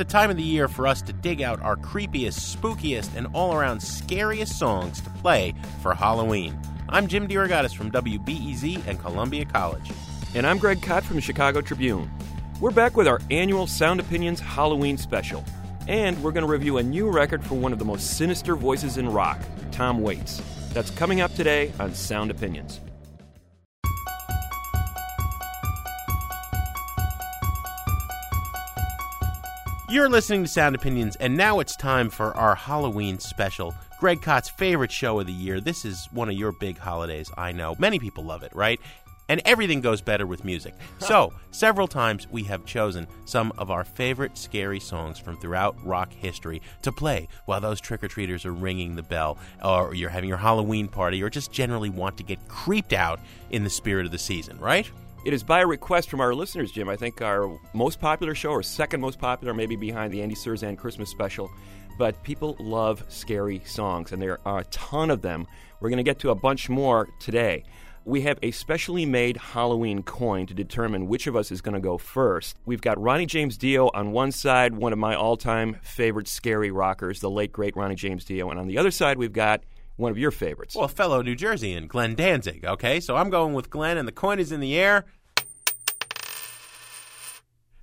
[0.00, 3.54] The time of the year for us to dig out our creepiest, spookiest, and all
[3.54, 6.58] around scariest songs to play for Halloween.
[6.88, 9.90] I'm Jim DeRogatis from WBEZ and Columbia College.
[10.34, 12.10] And I'm Greg Kot from the Chicago Tribune.
[12.62, 15.44] We're back with our annual Sound Opinions Halloween special.
[15.86, 18.96] And we're going to review a new record for one of the most sinister voices
[18.96, 19.38] in rock,
[19.70, 20.40] Tom Waits.
[20.72, 22.80] That's coming up today on Sound Opinions.
[29.90, 33.74] You're listening to Sound Opinions, and now it's time for our Halloween special.
[33.98, 35.60] Greg Kot's favorite show of the year.
[35.60, 37.74] This is one of your big holidays, I know.
[37.76, 38.78] Many people love it, right?
[39.28, 40.74] And everything goes better with music.
[41.00, 46.12] So, several times we have chosen some of our favorite scary songs from throughout rock
[46.12, 50.28] history to play while those trick or treaters are ringing the bell, or you're having
[50.28, 53.18] your Halloween party, or just generally want to get creeped out
[53.50, 54.88] in the spirit of the season, right?
[55.22, 56.88] It is by request from our listeners, Jim.
[56.88, 60.78] I think our most popular show, or second most popular, maybe behind the Andy Cirzan
[60.78, 61.50] Christmas special.
[61.98, 65.46] But people love scary songs, and there are a ton of them.
[65.78, 67.64] We're going to get to a bunch more today.
[68.06, 71.80] We have a specially made Halloween coin to determine which of us is going to
[71.80, 72.56] go first.
[72.64, 76.70] We've got Ronnie James Dio on one side, one of my all time favorite scary
[76.70, 78.48] rockers, the late great Ronnie James Dio.
[78.48, 79.60] And on the other side, we've got
[80.00, 80.74] one of your favorites.
[80.74, 82.98] Well, fellow New Jerseyan, Glenn Danzig, okay?
[83.00, 85.04] So I'm going with Glenn, and the coin is in the air.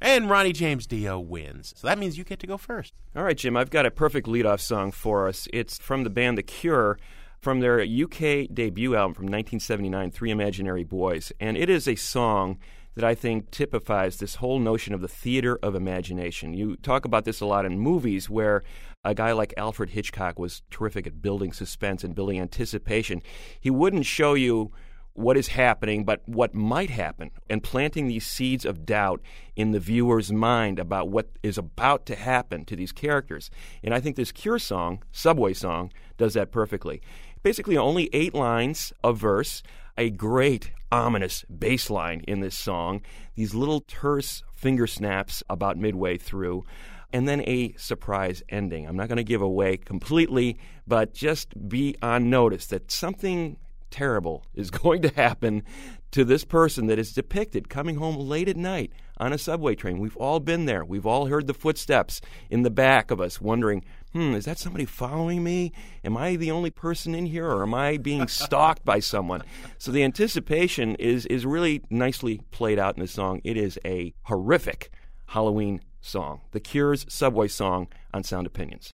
[0.02, 1.74] And Ronnie James Dio wins.
[1.76, 2.94] So that means you get to go first.
[3.16, 5.48] All right, Jim, I've got a perfect leadoff song for us.
[5.54, 7.00] It's from the band The Cure
[7.40, 11.32] from their UK debut album from 1979, Three Imaginary Boys.
[11.40, 12.58] And it is a song
[12.96, 16.56] that I think typifies this whole notion of the theater of imagination.
[16.56, 18.64] You talk about this a lot in movies where
[19.04, 23.22] a guy like Alfred Hitchcock was terrific at building suspense and building anticipation.
[23.60, 24.72] He wouldn't show you
[25.14, 29.20] what is happening, but what might happen, and planting these seeds of doubt
[29.56, 33.50] in the viewer's mind about what is about to happen to these characters.
[33.84, 37.02] And I think this Cure song, Subway song, does that perfectly.
[37.42, 39.64] Basically, only eight lines of verse,
[39.98, 43.02] a great ominous bass line in this song,
[43.34, 46.64] these little terse finger snaps about midway through
[47.14, 48.88] and then a surprise ending.
[48.88, 53.58] I'm not going to give away completely, but just be on notice that something
[53.90, 55.64] terrible is going to happen
[56.12, 60.00] to this person that is depicted coming home late at night on a subway train.
[60.00, 60.86] We've all been there.
[60.86, 64.86] We've all heard the footsteps in the back of us, wondering, hmm, is that somebody
[64.86, 65.74] following me?
[66.04, 69.44] Am I the only person in here, or am I being stalked by someone?
[69.78, 73.42] So the anticipation is, is really nicely played out in the song.
[73.44, 74.92] It is a horrific
[75.28, 78.92] Halloween song, The Cure's Subway song on Sound Opinions.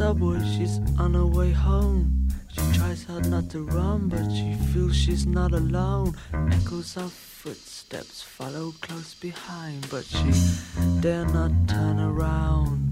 [0.00, 2.26] Subway, she's on her way home.
[2.48, 6.16] She tries hard not to run, but she feels she's not alone.
[6.50, 10.32] Echoes of footsteps follow close behind, but she
[11.02, 12.89] dare not turn around.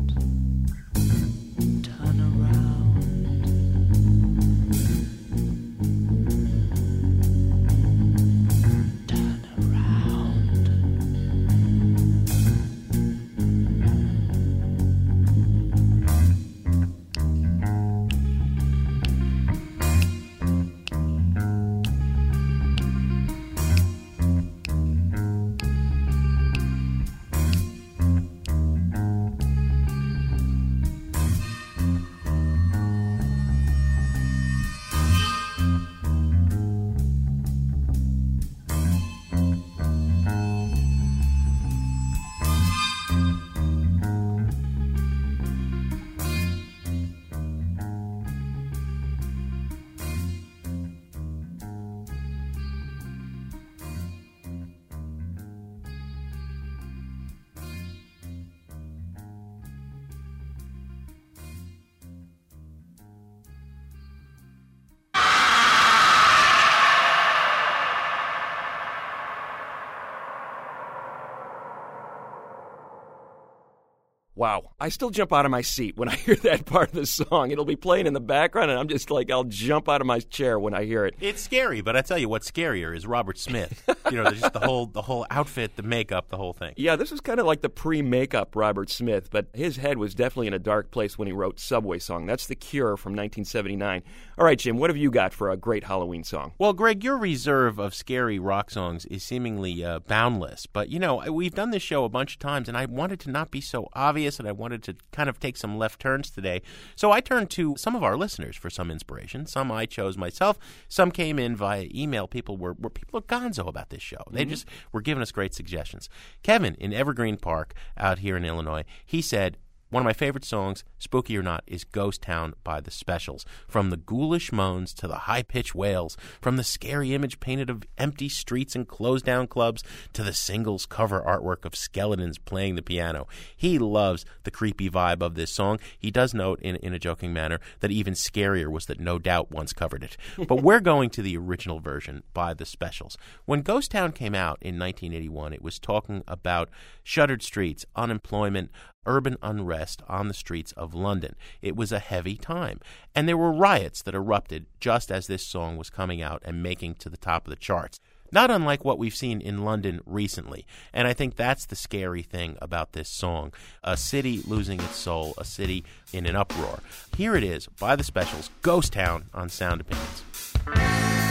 [74.39, 74.71] Wow.
[74.79, 77.51] I still jump out of my seat when I hear that part of the song.
[77.51, 80.21] It'll be playing in the background, and I'm just like, I'll jump out of my
[80.21, 81.17] chair when I hear it.
[81.21, 83.83] It's scary, but I tell you what's scarier is Robert Smith.
[84.13, 86.75] you know, just the whole the whole outfit, the makeup, the whole thing.
[86.77, 90.15] Yeah, this is kind of like the pre makeup Robert Smith, but his head was
[90.15, 92.25] definitely in a dark place when he wrote Subway Song.
[92.27, 94.05] That's The Cure from 1979.
[94.39, 96.53] All right, Jim, what have you got for a great Halloween song?
[96.59, 100.67] Well, Greg, your reserve of scary rock songs is seemingly uh, boundless.
[100.67, 103.31] But, you know, we've done this show a bunch of times, and I wanted to
[103.33, 106.61] not be so obvious, and I wanted to kind of take some left turns today.
[106.97, 109.47] So I turned to some of our listeners for some inspiration.
[109.47, 110.59] Some I chose myself.
[110.89, 112.29] Some came in via email.
[112.29, 114.23] People were, were people are gonzo about this show.
[114.31, 114.51] They mm-hmm.
[114.51, 116.09] just were giving us great suggestions.
[116.43, 119.57] Kevin in Evergreen Park out here in Illinois, he said,
[119.91, 123.47] one of my favorite songs, spooky or not, is Ghost Town by the Specials.
[123.67, 127.85] From the ghoulish moans to the high pitched wails, from the scary image painted of
[127.97, 129.83] empty streets and closed down clubs
[130.13, 133.27] to the singles cover artwork of skeletons playing the piano.
[133.57, 135.79] He loves the creepy vibe of this song.
[135.99, 139.51] He does note in, in a joking manner that even scarier was that No Doubt
[139.51, 140.17] once covered it.
[140.47, 143.17] But we're going to the original version by the Specials.
[143.47, 146.69] When Ghost Town came out in 1981, it was talking about
[147.03, 148.71] shuttered streets, unemployment,
[149.09, 151.35] urban unrest on the streets of London.
[151.61, 152.79] It was a heavy time.
[153.15, 156.95] And there were riots that erupted just as this song was coming out and making
[156.97, 157.99] to the top of the charts.
[158.31, 160.67] Not unlike what we've seen in London recently.
[160.93, 163.55] And I think that's the scary thing about this song.
[163.83, 166.81] A city losing its soul, a city in an uproar.
[167.17, 171.28] Here it is by the specials Ghost Town on Sound Opinions.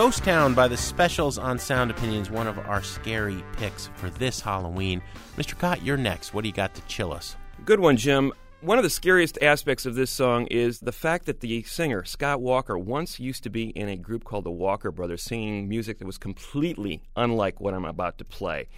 [0.00, 4.40] Ghost Town by the Specials on Sound Opinions, one of our scary picks for this
[4.40, 5.02] Halloween.
[5.36, 5.58] Mr.
[5.58, 6.32] Kot, you're next.
[6.32, 7.36] What do you got to chill us?
[7.66, 8.32] Good one, Jim.
[8.62, 12.40] One of the scariest aspects of this song is the fact that the singer, Scott
[12.40, 16.06] Walker, once used to be in a group called the Walker Brothers, singing music that
[16.06, 18.68] was completely unlike what I'm about to play.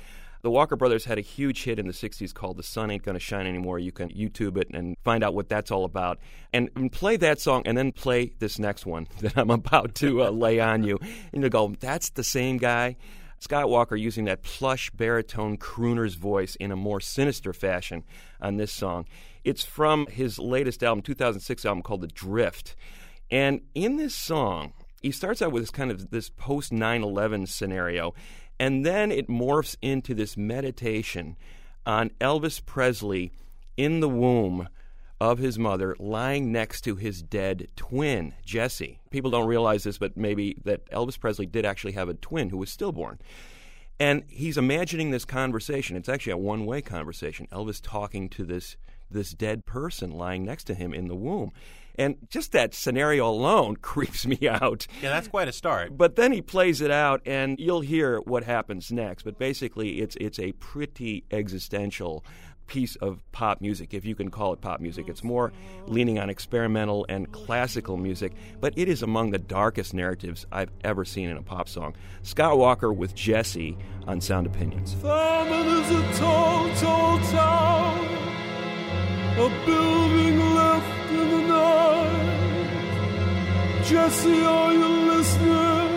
[0.43, 3.21] The Walker Brothers had a huge hit in the 60s called The Sun Ain't Gonna
[3.21, 3.79] Shine Anymore.
[3.79, 6.19] You can YouTube it and find out what that's all about.
[6.53, 10.25] And, and play that song and then play this next one that I'm about to
[10.25, 10.99] uh, lay on you.
[11.33, 12.97] And you go, that's the same guy.
[13.39, 18.03] Scott Walker using that plush baritone crooner's voice in a more sinister fashion
[18.41, 19.07] on this song.
[19.45, 22.75] It's from his latest album, 2006 album called The Drift.
[23.31, 24.73] And in this song,
[25.03, 28.15] he starts out with this kind of this post 9/11 scenario,
[28.59, 31.37] and then it morphs into this meditation
[31.85, 33.33] on Elvis Presley
[33.77, 34.69] in the womb
[35.21, 38.99] of his mother lying next to his dead twin, Jesse.
[39.11, 42.57] People don't realize this, but maybe that Elvis Presley did actually have a twin who
[42.57, 43.21] was stillborn.
[44.01, 45.97] And he's imagining this conversation.
[45.97, 47.47] It's actually a one way conversation.
[47.53, 48.77] Elvis talking to this
[49.13, 51.53] this dead person lying next to him in the womb.
[51.97, 54.87] And just that scenario alone creeps me out.
[55.03, 55.97] Yeah, that's quite a start.
[55.97, 59.23] But then he plays it out, and you'll hear what happens next.
[59.25, 62.25] But basically, it's it's a pretty existential
[62.67, 65.09] piece of pop music, if you can call it pop music.
[65.09, 65.53] It's more
[65.87, 71.05] leaning on experimental and classical music, but it is among the darkest narratives I've ever
[71.05, 71.95] seen in a pop song.
[72.23, 74.95] Scott Walker with Jesse on Sound Opinions.
[74.95, 78.07] Famine is a tall, tall town,
[79.39, 82.83] a building left in the night.
[83.83, 85.93] Jesse, are you listening?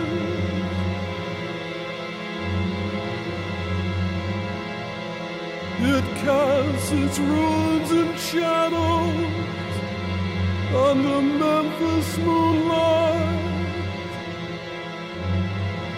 [5.78, 9.34] It casts its ruins and shadows
[10.74, 13.44] on the Memphis moonlight.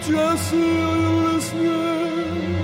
[0.01, 2.58] Jesse, are you listening?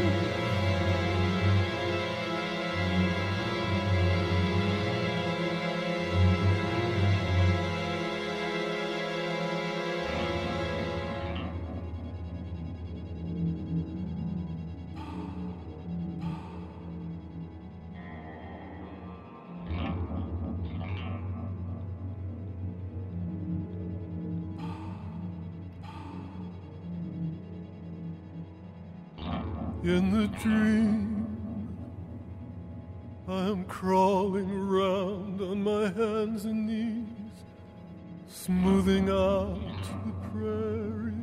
[29.85, 31.27] In the dream,
[33.27, 37.43] I am crawling around on my hands and knees,
[38.27, 41.13] smoothing out the prairie.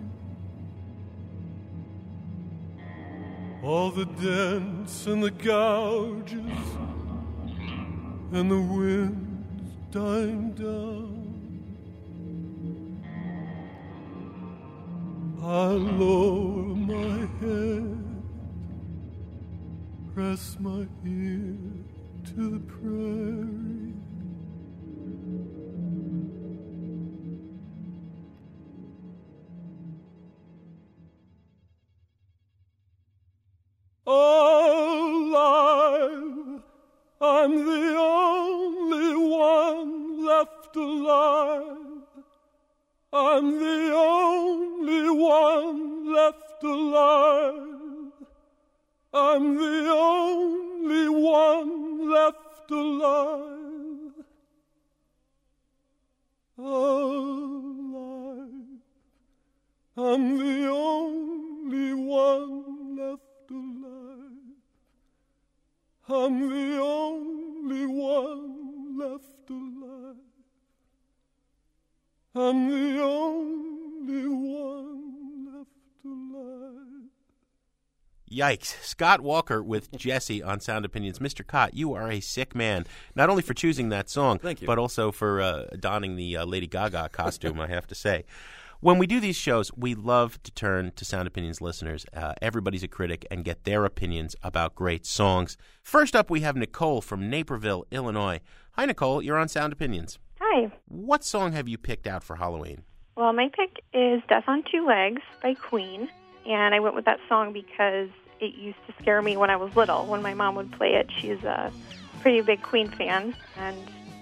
[3.64, 6.38] All the dents and the gouges,
[8.30, 11.18] and the winds dying down.
[15.42, 17.71] I lower my head
[20.32, 21.58] press my ear
[22.24, 23.31] to the prairie.
[78.56, 78.82] Yikes.
[78.82, 81.18] Scott Walker with Jesse on Sound Opinions.
[81.18, 81.46] Mr.
[81.46, 84.66] Kot, you are a sick man, not only for choosing that song, Thank you.
[84.66, 88.24] but also for uh, donning the uh, Lady Gaga costume, I have to say.
[88.80, 92.04] When we do these shows, we love to turn to Sound Opinions listeners.
[92.12, 95.56] Uh, everybody's a critic and get their opinions about great songs.
[95.82, 98.40] First up, we have Nicole from Naperville, Illinois.
[98.72, 99.22] Hi, Nicole.
[99.22, 100.18] You're on Sound Opinions.
[100.40, 100.72] Hi.
[100.88, 102.82] What song have you picked out for Halloween?
[103.16, 106.08] Well, my pick is Death on Two Legs by Queen.
[106.44, 108.08] And I went with that song because
[108.42, 110.04] it used to scare me when I was little.
[110.06, 111.72] When my mom would play it, she's a
[112.20, 113.34] pretty big Queen fan.
[113.56, 113.76] And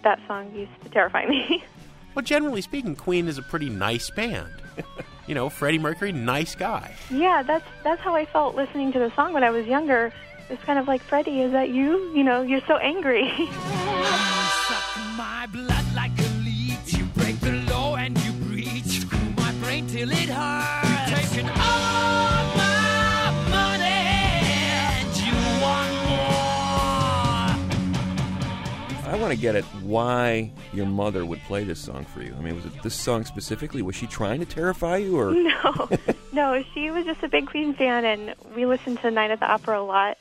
[0.04, 1.64] that song used to terrify me.
[2.12, 4.50] Well, generally speaking, Queen is a pretty nice band.
[5.28, 6.92] you know, Freddie Mercury, nice guy.
[7.08, 10.12] yeah, that's, that's how I felt listening to the song when I was younger.
[10.50, 12.12] It's kind of like, Freddie, is that you?
[12.12, 13.22] You know, you're so angry.
[15.16, 16.94] my blood like a leech.
[16.98, 19.02] You break the law and you breach.
[19.02, 20.79] Screw my brain till it hurts.
[29.30, 32.34] Want to get at why your mother would play this song for you.
[32.36, 33.80] I mean, was it this song specifically?
[33.80, 35.88] Was she trying to terrify you, or no,
[36.32, 39.46] no, she was just a big Queen fan, and we listened to Night at the
[39.46, 40.18] Opera a lot.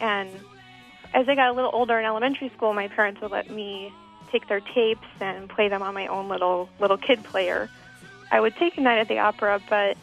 [0.00, 0.28] And
[1.14, 3.92] as I got a little older in elementary school, my parents would let me
[4.32, 7.70] take their tapes and play them on my own little little kid player.
[8.32, 9.96] I would take Night at the Opera, but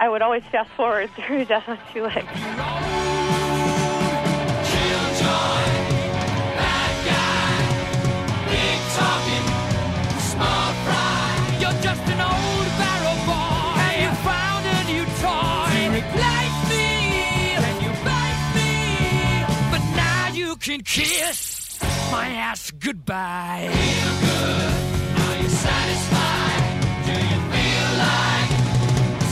[0.00, 2.26] I would always fast forward through Death on Two Legs.
[20.58, 21.78] Can kiss
[22.10, 23.68] my ass goodbye.
[23.70, 24.74] Feel good.
[25.20, 26.80] Are you satisfied?
[27.06, 28.50] Do you feel like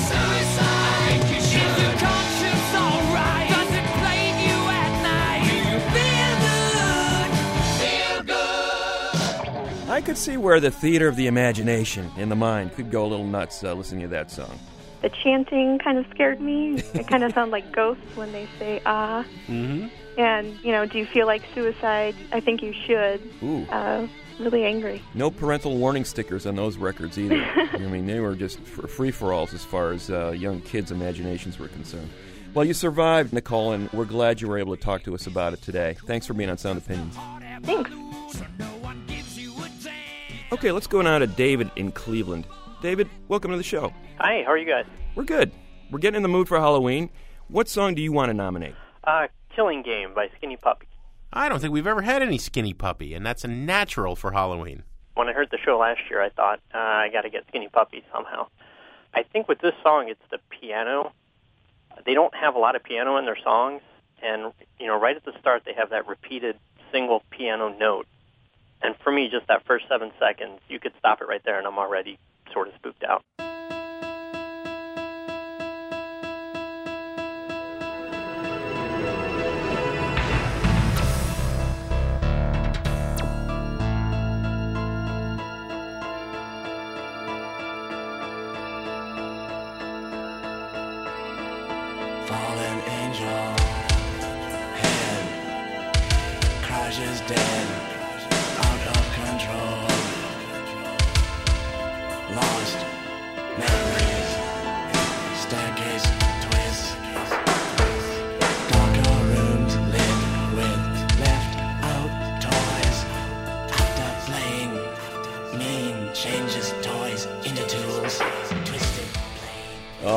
[0.06, 1.21] suicide?
[1.37, 3.49] Is your conscience alright?
[3.50, 5.45] Does it plague you at night?
[5.49, 7.30] Do you feel good?
[7.80, 8.23] Feel
[9.85, 9.90] good.
[9.90, 13.09] I could see where the theater of the imagination in the mind could go a
[13.09, 14.59] little nuts uh, listening to that song.
[15.02, 16.75] the chanting kind of scared me.
[16.95, 19.25] it kind of sounded like ghosts when they say ah.
[19.49, 19.88] Mm-hmm.
[20.16, 22.14] And you know, do you feel like suicide?
[22.32, 23.20] I think you should.
[23.42, 23.64] Ooh.
[23.66, 24.06] Uh,
[24.38, 25.02] really angry.
[25.14, 27.37] No parental warning stickers on those records either.
[27.73, 31.58] I mean, they were just free for alls as far as uh, young kids' imaginations
[31.58, 32.11] were concerned.
[32.54, 35.52] Well, you survived, Nicole, and we're glad you were able to talk to us about
[35.52, 35.96] it today.
[36.06, 37.14] Thanks for being on Sound Opinions.
[37.62, 37.90] Thanks.
[40.52, 42.46] Okay, let's go now to David in Cleveland.
[42.80, 43.92] David, welcome to the show.
[44.18, 44.87] Hi, how are you guys?
[45.14, 45.52] We're good.
[45.90, 47.11] We're getting in the mood for Halloween.
[47.49, 48.75] What song do you want to nominate?
[49.04, 50.86] Uh, Killing Game by Skinny Puppy.
[51.32, 54.82] I don't think we've ever had any skinny puppy, and that's a natural for Halloween.
[55.14, 57.68] When I heard the show last year, I thought uh, I got to get Skinny
[57.68, 58.48] Puppy somehow.
[59.14, 61.12] I think with this song, it's the piano.
[62.04, 63.80] They don't have a lot of piano in their songs,
[64.22, 66.58] and you know, right at the start, they have that repeated
[66.92, 68.06] single piano note.
[68.82, 71.66] And for me, just that first seven seconds, you could stop it right there, and
[71.66, 72.18] I'm already
[72.52, 73.25] sort of spooked out.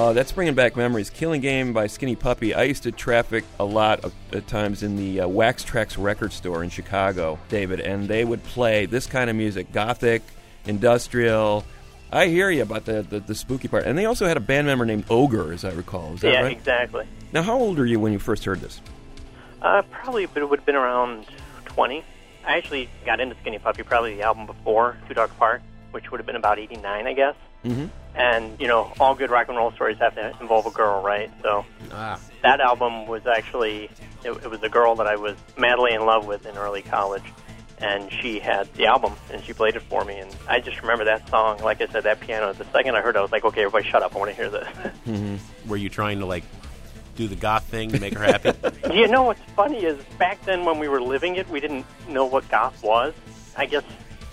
[0.09, 1.11] Uh, that's bringing back memories.
[1.11, 2.55] Killing Game by Skinny Puppy.
[2.55, 6.33] I used to traffic a lot of at times in the uh, Wax Trax record
[6.33, 10.23] store in Chicago, David, and they would play this kind of music gothic,
[10.65, 11.63] industrial.
[12.11, 13.83] I hear you about the, the, the spooky part.
[13.83, 16.15] And they also had a band member named Ogre, as I recall.
[16.15, 16.57] Is that yeah, right?
[16.57, 17.05] exactly.
[17.31, 18.81] Now, how old were you when you first heard this?
[19.61, 21.27] Uh, probably, but it would have been around
[21.65, 22.03] 20.
[22.47, 26.19] I actually got into Skinny Puppy probably the album before Too Dark Park, which would
[26.19, 27.35] have been about 89, I guess.
[27.65, 27.85] Mm-hmm.
[28.15, 31.31] And, you know, all good rock and roll stories have to involve a girl, right?
[31.41, 32.19] So Ah.
[32.43, 33.89] that album was actually,
[34.23, 37.23] it, it was a girl that I was madly in love with in early college.
[37.81, 40.17] And she had the album, and she played it for me.
[40.19, 42.51] And I just remember that song, like I said, that piano.
[42.51, 44.13] The second I heard it, I was like, okay, everybody shut up.
[44.13, 45.39] I want to hear this.
[45.67, 46.43] Were you trying to like
[47.15, 48.51] do the goth thing to make her happy?
[48.93, 52.25] You know what's funny is back then when we were living it, we didn't know
[52.25, 53.13] what goth was.
[53.55, 53.83] I guess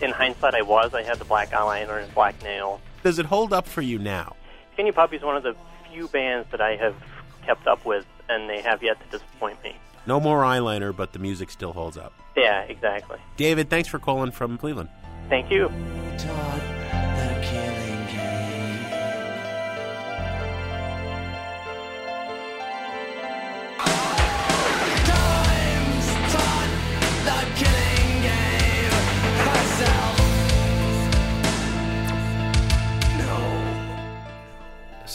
[0.03, 0.93] in hindsight, I was.
[0.93, 2.81] I had the black eyeliner and black nails.
[3.07, 4.35] Does it hold up for you now?
[4.73, 5.55] Skinny Puppy is one of the
[5.93, 6.97] few bands that I have
[7.45, 9.77] kept up with, and they have yet to disappoint me.
[10.07, 12.13] No more eyeliner, but the music still holds up.
[12.37, 13.21] Yeah, exactly.
[13.37, 14.89] David, thanks for calling from Cleveland.
[15.29, 15.69] Thank you.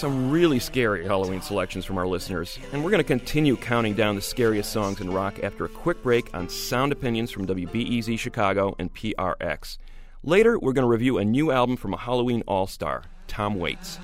[0.02, 4.16] Some really scary Halloween selections from our listeners, and we're going to continue counting down
[4.16, 8.76] the scariest songs in rock after a quick break on Sound Opinions from WBEZ Chicago
[8.80, 9.78] and PRX.
[10.24, 14.00] Later, we're going to review a new album from a Halloween all star, Tom Waits.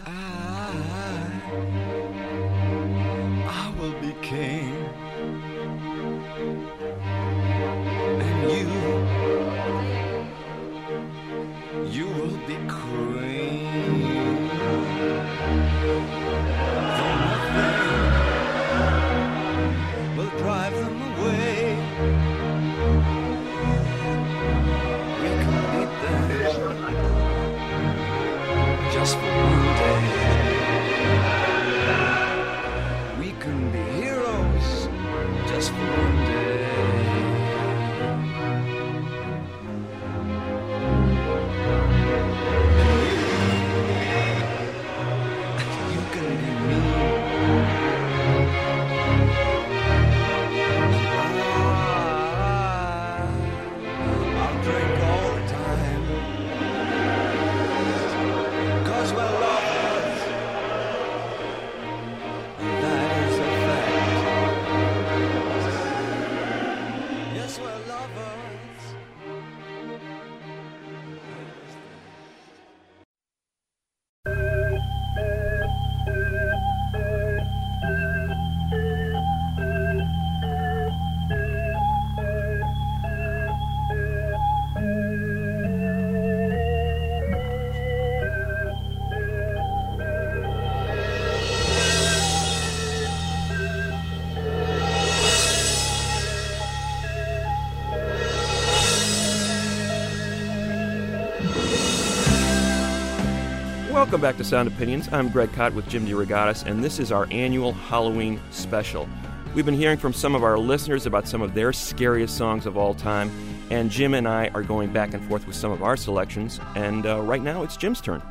[103.97, 105.09] Welcome back to Sound Opinions.
[105.11, 109.09] I'm Greg Kot with Jim DeRogatis, and this is our annual Halloween special.
[109.55, 112.77] We've been hearing from some of our listeners about some of their scariest songs of
[112.77, 113.31] all time,
[113.71, 116.59] and Jim and I are going back and forth with some of our selections.
[116.75, 118.21] And uh, right now, it's Jim's turn.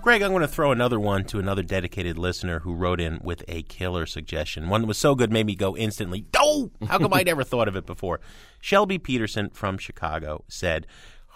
[0.00, 3.42] Greg, I'm going to throw another one to another dedicated listener who wrote in with
[3.48, 4.68] a killer suggestion.
[4.68, 7.66] One that was so good made me go instantly, oh, how come I never thought
[7.66, 8.20] of it before?
[8.60, 10.86] Shelby Peterson from Chicago said,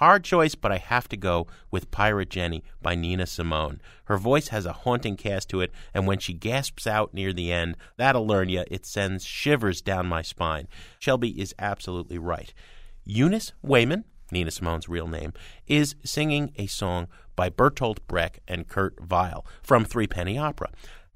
[0.04, 3.80] Hard choice, but I have to go with Pirate Jenny by Nina Simone.
[4.04, 7.50] Her voice has a haunting cast to it, and when she gasps out near the
[7.50, 10.68] end, that'll learn you, it sends shivers down my spine.
[10.98, 12.52] Shelby is absolutely right.
[13.06, 15.32] Eunice Waymon, Nina Simone's real name,
[15.66, 20.68] is singing a song by Bertolt Brecht and Kurt Weill from Three Penny Opera.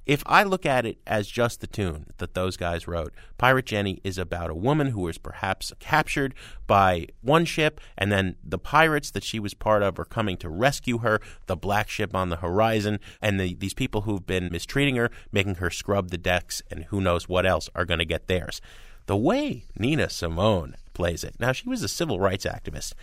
[0.08, 4.00] If I look at it as just the tune that those guys wrote, Pirate Jenny
[4.02, 6.34] is about a woman who was perhaps captured
[6.66, 10.48] by one ship, and then the pirates that she was part of are coming to
[10.48, 14.96] rescue her, the black ship on the horizon, and the, these people who've been mistreating
[14.96, 18.28] her, making her scrub the decks, and who knows what else are going to get
[18.28, 18.62] theirs.
[19.04, 22.94] The way Nina Simone plays it, now she was a civil rights activist,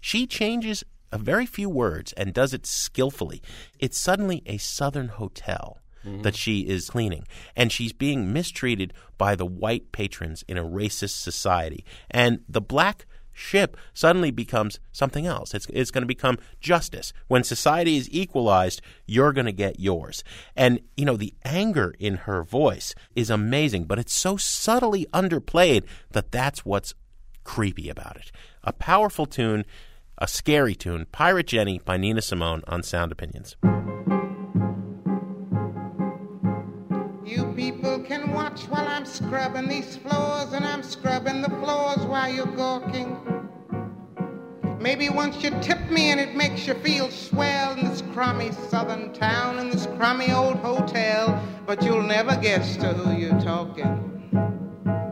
[0.00, 3.42] she changes a very few words and does it skillfully.
[3.78, 7.26] It's suddenly a southern hotel that she is cleaning.
[7.56, 11.84] And she's being mistreated by the white patrons in a racist society.
[12.10, 15.52] And the black ship suddenly becomes something else.
[15.52, 17.12] It's, it's going to become justice.
[17.28, 20.24] When society is equalized, you're going to get yours.
[20.56, 25.84] And, you know, the anger in her voice is amazing, but it's so subtly underplayed
[26.12, 26.94] that that's what's
[27.42, 28.32] creepy about it.
[28.62, 29.64] A powerful tune,
[30.16, 33.56] a scary tune, Pirate Jenny by Nina Simone on Sound Opinions.
[38.54, 43.18] Watch while I'm scrubbing these floors, and I'm scrubbing the floors while you're gawking.
[44.78, 49.12] Maybe once you tip me and it makes you feel swell in this crummy southern
[49.12, 54.30] town, in this crummy old hotel, but you'll never guess to who you're talking.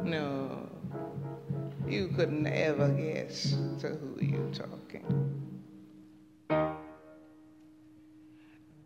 [0.05, 0.69] No,
[1.89, 5.41] you could never guess to who you're talking.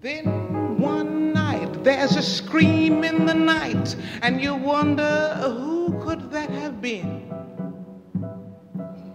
[0.01, 1.46] Then one night
[1.87, 7.33] there's a scream in the night, and you wonder who could that have been?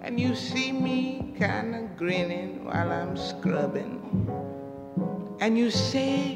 [0.01, 3.99] And you see me kind of grinning while I'm scrubbing.
[5.41, 6.35] And you say,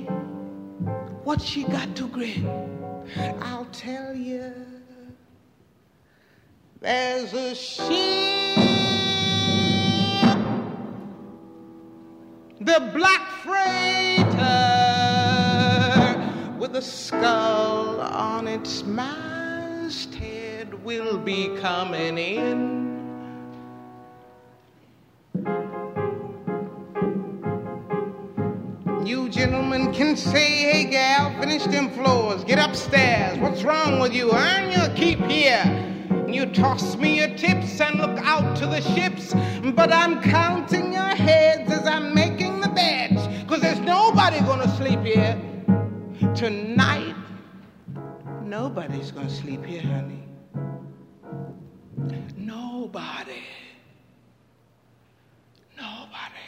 [1.23, 3.07] What she got to grin?
[3.41, 4.51] I'll tell you.
[6.81, 7.87] There's a ship,
[12.59, 14.94] the black freighter
[16.75, 22.83] a skull on its masthead will be coming in.
[29.05, 33.37] You gentlemen can say, hey gal, finish them floors, get upstairs.
[33.39, 34.33] What's wrong with you?
[34.33, 35.63] Earn your keep here.
[36.27, 39.33] You toss me your tips and look out to the ships,
[39.73, 44.99] but I'm counting your heads as I'm making the beds, cause there's nobody gonna sleep
[44.99, 45.54] here.
[46.45, 47.15] Tonight,
[48.43, 50.21] nobody's gonna sleep here, honey.
[52.37, 53.41] Nobody.
[55.75, 56.45] Nobody.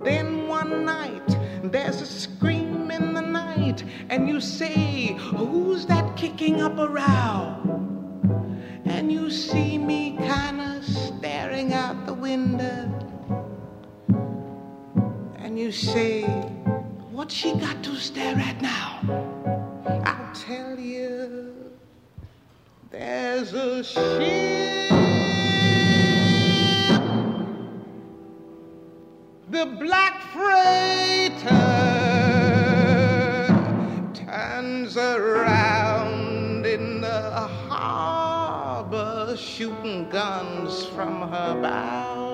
[0.00, 1.28] Then one night,
[1.62, 7.56] there's a scream in the night, and you say, Who's that kicking up a row?
[8.86, 12.95] And you see me kinda staring out the window,
[15.56, 16.22] you say,
[17.12, 19.00] What she got to stare at now?
[20.04, 21.54] I'll tell you,
[22.90, 24.90] there's a ship.
[29.48, 31.48] The black freighter
[34.12, 37.30] turns around in the
[37.68, 42.25] harbor, shooting guns from her bow.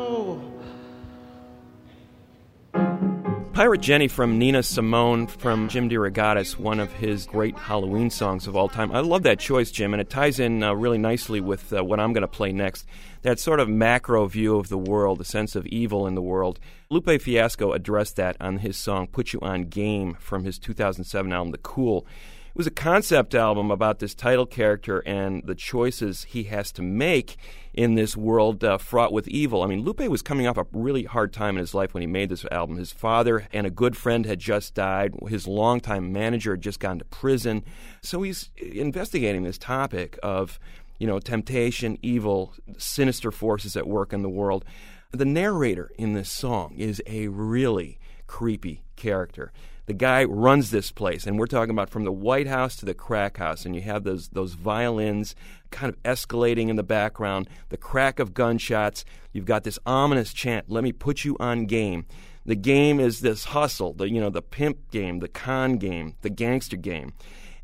[3.62, 8.56] Pirate Jenny from Nina Simone from Jim DeRogatis, one of his great Halloween songs of
[8.56, 8.90] all time.
[8.90, 12.00] I love that choice, Jim, and it ties in uh, really nicely with uh, what
[12.00, 12.84] I'm going to play next.
[13.22, 16.58] That sort of macro view of the world, the sense of evil in the world.
[16.90, 21.52] Lupe Fiasco addressed that on his song Put You On Game from his 2007 album,
[21.52, 22.04] The Cool.
[22.48, 26.82] It was a concept album about this title character and the choices he has to
[26.82, 27.36] make
[27.74, 29.62] in this world uh, fraught with evil.
[29.62, 32.06] I mean, Lupe was coming off a really hard time in his life when he
[32.06, 32.76] made this album.
[32.76, 35.14] His father and a good friend had just died.
[35.28, 37.64] His longtime manager had just gone to prison.
[38.02, 40.58] So he's investigating this topic of,
[40.98, 44.64] you know, temptation, evil, sinister forces at work in the world.
[45.10, 49.52] The narrator in this song is a really creepy character.
[49.86, 52.94] The guy runs this place, and we're talking about from the White House to the
[52.94, 55.34] crack house, and you have those those violins
[55.70, 59.04] kind of escalating in the background, the crack of gunshots.
[59.32, 62.06] You've got this ominous chant, "Let me put you on game."
[62.44, 66.30] The game is this hustle, the you know the pimp game, the con game, the
[66.30, 67.12] gangster game,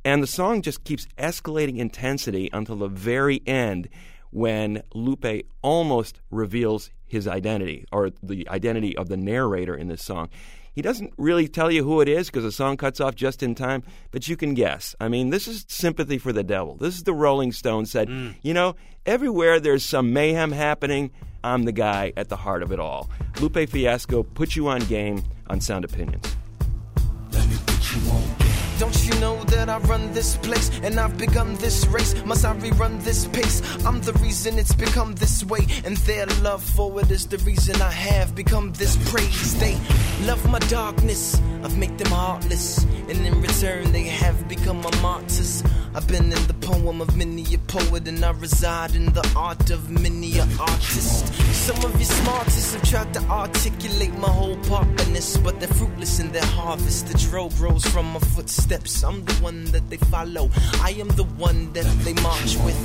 [0.04, 3.88] and the song just keeps escalating intensity until the very end,
[4.30, 10.28] when Lupe almost reveals his identity or the identity of the narrator in this song.
[10.72, 13.56] He doesn't really tell you who it is because the song cuts off just in
[13.56, 14.94] time, but you can guess.
[15.00, 16.76] I mean, this is sympathy for the devil.
[16.76, 18.34] This is the Rolling Stones said, mm.
[18.42, 21.10] you know, everywhere there's some mayhem happening,
[21.42, 23.10] I'm the guy at the heart of it all.
[23.40, 26.36] Lupe Fiasco put you on game on Sound Opinions.
[28.78, 32.14] Don't you know that I run this place and I've begun this race?
[32.24, 33.60] Must I rerun this pace?
[33.84, 37.82] I'm the reason it's become this way, and their love for it is the reason
[37.82, 39.58] I have become this praise.
[39.58, 39.76] They
[40.26, 45.64] love my darkness, I've made them heartless, and in return they have become my martyrs.
[45.94, 49.70] I've been in the poem of many a poet, and I reside in the art
[49.70, 51.34] of many a artist.
[51.66, 56.30] Some of you smartest have tried to articulate my whole partnerness, but they're fruitless in
[56.30, 57.08] their harvest.
[57.08, 58.67] The dro grows from my footsteps.
[58.70, 60.50] I'm the one that they follow.
[60.82, 62.76] I am the one that they march with.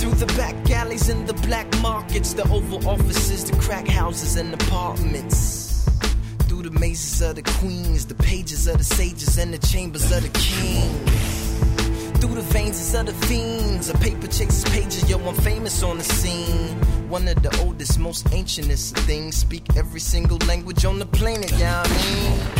[0.00, 4.54] Through the back alleys and the black markets, the oval offices, the crack houses and
[4.54, 5.84] apartments.
[6.48, 10.22] Through the mazes of the queens, the pages of the sages, and the chambers of
[10.22, 11.36] the kings
[12.18, 13.90] through the veins of the fiends.
[13.90, 16.80] A paper chases pages, yo, I'm famous on the scene.
[17.10, 19.36] One of the oldest, most ancientest things.
[19.36, 22.55] Speak every single language on the planet, yeah, I mean.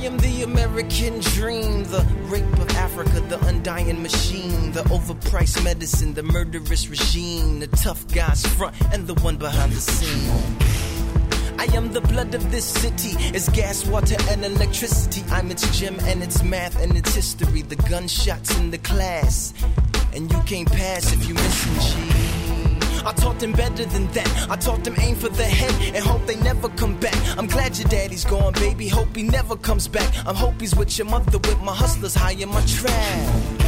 [0.00, 6.14] I am the American dream, the rape of Africa, the undying machine, the overpriced medicine,
[6.14, 10.56] the murderous regime, the tough guys front and the one behind the scene.
[11.58, 13.12] I am the blood of this city.
[13.36, 15.22] It's gas, water, and electricity.
[15.30, 17.60] I'm its gem and its math and its history.
[17.60, 19.52] The gunshots in the class.
[20.14, 22.29] And you can't pass if you missing G.
[23.04, 24.50] I taught them better than that.
[24.50, 27.16] I taught them aim for the head and hope they never come back.
[27.38, 28.88] I'm glad your daddy's gone, baby.
[28.88, 30.12] Hope he never comes back.
[30.26, 33.59] I'm hope he's with your mother, with my hustlers high in my trap.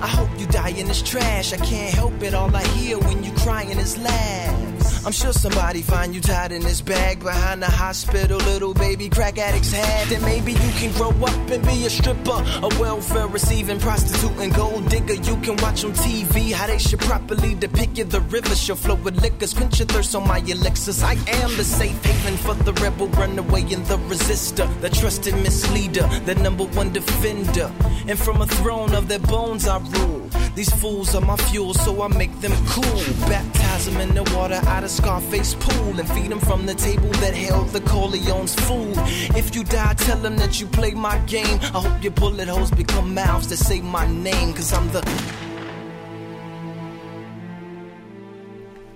[0.00, 1.52] I hope you die in this trash.
[1.52, 2.34] I can't help it.
[2.34, 5.06] All I hear when you crying is laughs.
[5.06, 9.38] I'm sure somebody find you tied in this bag behind the hospital, little baby crack
[9.38, 10.08] addicts had.
[10.08, 14.52] Then maybe you can grow up and be a stripper, a welfare receiving prostitute and
[14.52, 15.14] gold digger.
[15.14, 18.04] You can watch on TV how they should properly depict you.
[18.04, 21.00] The river shall flow with liquors, quench your thirst on my elixirs.
[21.04, 26.08] I am the safe haven for the rebel runaway and the resistor, the trusted misleader,
[26.24, 27.70] the number one defender.
[28.08, 30.28] And from a throne of their bones I rule.
[30.54, 33.28] These fools are my fuel, so I make them cool.
[33.28, 37.10] Baptize them in the water out of Scarface pool and feed them from the table
[37.20, 38.94] that held the Corleone's food.
[39.36, 41.58] If you die, tell them that you play my game.
[41.62, 45.02] I hope your bullet holes become mouths that say my name, cause I'm the.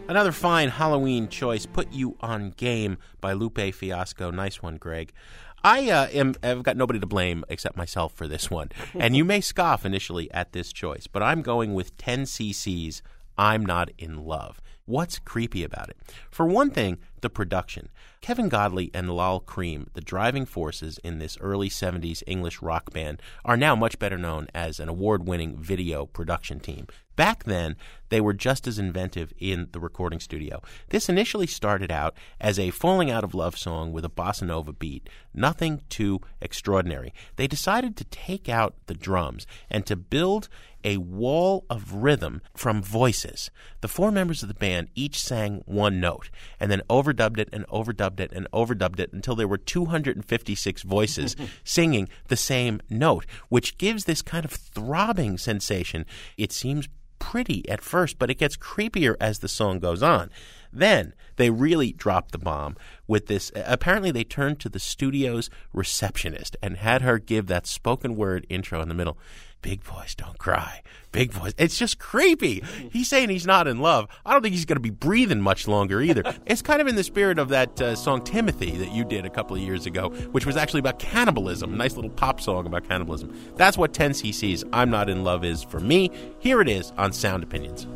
[0.08, 4.32] Another fine Halloween choice, Put You on Game by Lupe Fiasco.
[4.32, 5.12] Nice one, Greg.
[5.62, 8.70] I uh, am I've got nobody to blame except myself for this one.
[8.94, 13.02] And you may scoff initially at this choice, but I'm going with 10 cc's
[13.38, 14.60] I'm not in love.
[14.84, 15.96] What's creepy about it?
[16.30, 17.90] For one thing, the production.
[18.20, 23.22] Kevin Godley and Lol Creme, the driving forces in this early 70s English rock band,
[23.44, 26.86] are now much better known as an award winning video production team.
[27.20, 27.76] Back then,
[28.08, 30.62] they were just as inventive in the recording studio.
[30.88, 34.72] This initially started out as a falling out of love song with a bossa nova
[34.72, 37.12] beat, nothing too extraordinary.
[37.36, 40.48] They decided to take out the drums and to build
[40.82, 43.50] a wall of rhythm from voices.
[43.82, 47.66] The four members of the band each sang one note and then overdubbed it and
[47.68, 53.76] overdubbed it and overdubbed it until there were 256 voices singing the same note, which
[53.76, 56.06] gives this kind of throbbing sensation.
[56.38, 56.88] It seems
[57.20, 60.30] pretty at first, but it gets creepier as the song goes on.
[60.72, 63.52] Then they really dropped the bomb with this.
[63.54, 68.80] Apparently, they turned to the studio's receptionist and had her give that spoken word intro
[68.80, 69.18] in the middle.
[69.62, 70.80] Big voice, don't cry.
[71.12, 71.52] Big voice.
[71.58, 72.62] It's just creepy.
[72.90, 74.08] He's saying he's not in love.
[74.24, 76.22] I don't think he's going to be breathing much longer either.
[76.46, 79.30] it's kind of in the spirit of that uh, song Timothy that you did a
[79.30, 81.76] couple of years ago, which was actually about cannibalism.
[81.76, 83.34] Nice little pop song about cannibalism.
[83.56, 86.10] That's what 10cc's I'm Not in Love is for me.
[86.38, 87.86] Here it is on Sound Opinions.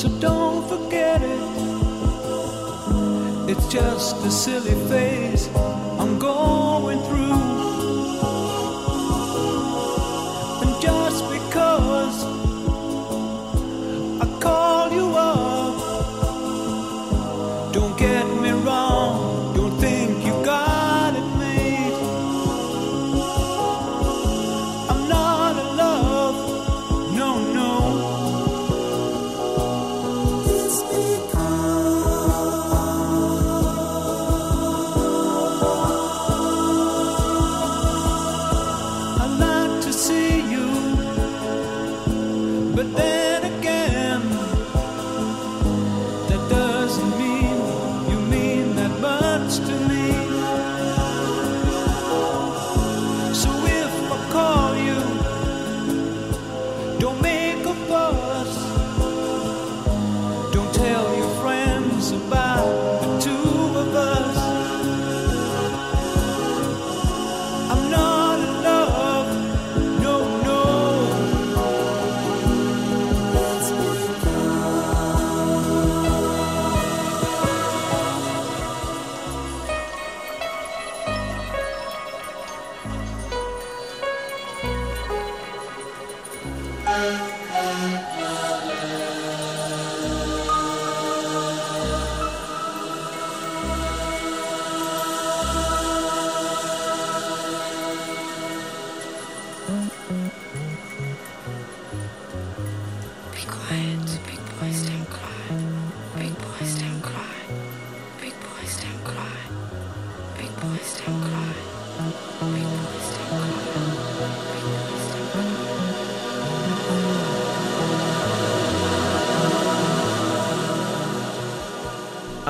[0.00, 1.40] so don't forget it.
[3.50, 5.50] It's just a silly face.
[5.98, 6.69] I'm going.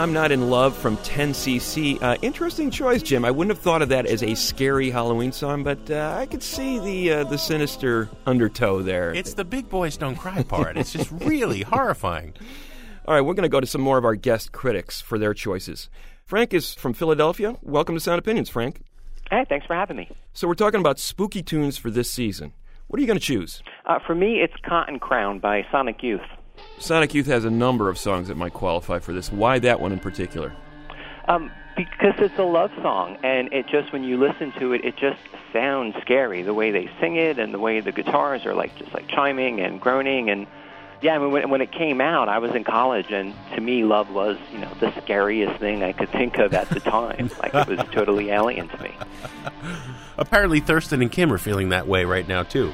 [0.01, 2.03] I'm Not in Love from 10cc.
[2.03, 3.23] Uh, interesting choice, Jim.
[3.23, 6.43] I wouldn't have thought of that as a scary Halloween song, but uh, I could
[6.43, 9.13] see the uh, the sinister undertow there.
[9.13, 10.79] It's the big boys don't cry part.
[10.79, 12.33] It's just really horrifying.
[13.07, 15.35] All right, we're going to go to some more of our guest critics for their
[15.35, 15.91] choices.
[16.25, 17.59] Frank is from Philadelphia.
[17.61, 18.81] Welcome to Sound Opinions, Frank.
[19.31, 20.09] Hey, thanks for having me.
[20.33, 22.55] So we're talking about spooky tunes for this season.
[22.87, 23.63] What are you going to choose?
[23.85, 26.23] Uh, for me, it's Cotton Crown by Sonic Youth.
[26.79, 29.31] Sonic Youth has a number of songs that might qualify for this.
[29.31, 30.53] Why that one in particular?
[31.29, 34.97] Um, because it's a love song, and it just when you listen to it, it
[34.97, 35.21] just
[35.53, 36.43] sounds scary.
[36.43, 39.61] The way they sing it, and the way the guitars are like just like chiming
[39.61, 40.47] and groaning, and
[41.01, 41.15] yeah.
[41.15, 44.11] I mean, when, when it came out, I was in college, and to me, love
[44.11, 47.31] was you know the scariest thing I could think of at the time.
[47.43, 48.95] like it was totally alien to me.
[50.19, 52.73] Apparently, Thurston and Kim are feeling that way right now, too.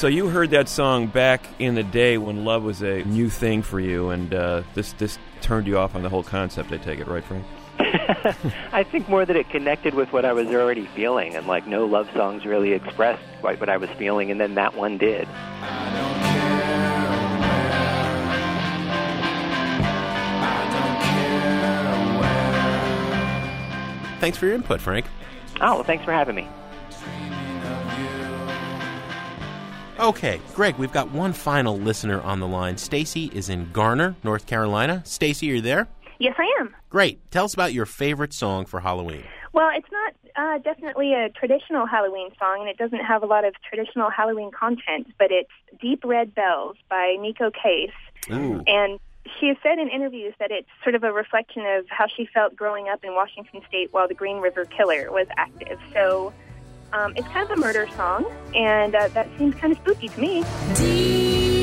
[0.00, 3.60] So you heard that song back in the day when love was a new thing
[3.60, 6.72] for you, and uh, this this turned you off on the whole concept.
[6.72, 7.44] I take it, right, Frank?
[8.72, 11.84] I think more that it connected with what I was already feeling, and like no
[11.84, 15.28] love songs really expressed quite what I was feeling, and then that one did.
[24.18, 25.04] Thanks for your input, Frank.
[25.60, 26.48] Oh, well, thanks for having me.
[30.00, 32.78] Okay, Greg, we've got one final listener on the line.
[32.78, 35.02] Stacy is in Garner, North Carolina.
[35.04, 35.88] Stacy, are you there?
[36.18, 36.74] Yes, I am.
[36.88, 37.30] Great.
[37.30, 39.24] Tell us about your favorite song for Halloween.
[39.52, 43.44] Well, it's not uh, definitely a traditional Halloween song, and it doesn't have a lot
[43.44, 45.50] of traditional Halloween content, but it's
[45.82, 47.90] Deep Red Bells by Neko Case.
[48.32, 48.62] Ooh.
[48.66, 48.98] And
[49.38, 52.56] she has said in interviews that it's sort of a reflection of how she felt
[52.56, 55.78] growing up in Washington State while the Green River Killer was active.
[55.92, 56.32] So
[56.92, 60.20] um, it's kind of a murder song, and uh, that seems kind of spooky to
[60.20, 60.42] me.
[60.42, 61.59] Cause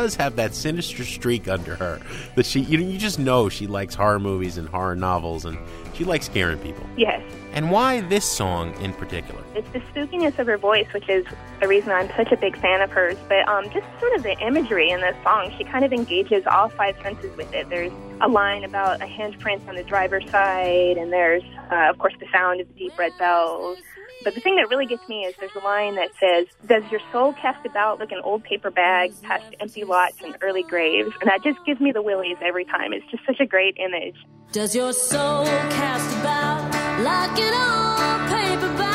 [0.00, 2.00] does have that sinister streak under her
[2.34, 5.58] that she you know you just know she likes horror movies and horror novels and
[5.92, 6.86] she likes scaring people.
[6.96, 7.22] Yes.
[7.52, 9.42] And why this song in particular?
[9.54, 11.26] It's the spookiness of her voice, which is
[11.60, 13.18] the reason I'm such a big fan of hers.
[13.28, 16.70] But um, just sort of the imagery in this song, she kind of engages all
[16.70, 17.68] five senses with it.
[17.68, 17.92] There's
[18.22, 22.26] a line about a handprint on the driver's side, and there's, uh, of course, the
[22.32, 23.76] sound of the deep red bells.
[24.22, 27.00] But the thing that really gets me is there's a line that says, Does your
[27.10, 31.10] soul cast about like an old paper bag past empty lots and early graves?
[31.20, 32.92] And that just gives me the willies every time.
[32.92, 34.16] It's just such a great image.
[34.52, 36.70] Does your soul cast about
[37.02, 38.90] like an old paper bag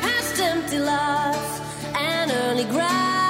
[0.00, 1.60] past empty lots
[1.96, 3.21] and early graves?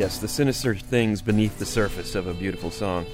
[0.00, 3.04] Yes, the sinister things beneath the surface of a beautiful song.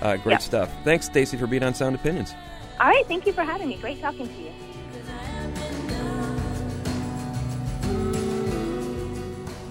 [0.00, 0.38] Uh, great Yeah.
[0.38, 0.70] stuff.
[0.82, 2.34] Thanks, Stacy, for being on Sound Opinions.
[2.80, 3.76] All right, thank you for having me.
[3.76, 4.50] Great talking to you.